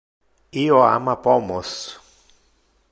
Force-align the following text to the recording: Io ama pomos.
Io 0.61 0.79
ama 0.85 1.15
pomos. 1.27 1.77